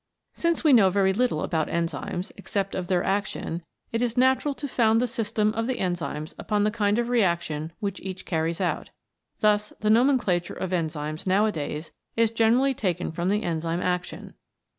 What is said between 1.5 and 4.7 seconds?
enzymes, except of their action, it is natural to